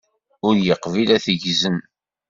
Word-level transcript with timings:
Ur 0.47 0.55
yeqbil 0.65 1.07
ad 1.15 1.21
t-ggzen. 1.25 1.77